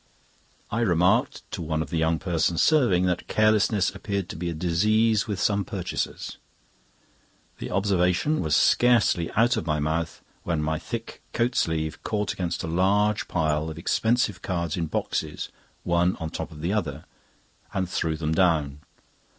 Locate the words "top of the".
16.31-16.73